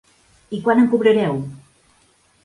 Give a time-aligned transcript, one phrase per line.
[0.57, 1.37] I quant em cobrareu?